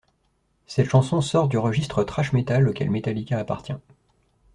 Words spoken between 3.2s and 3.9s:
appartient.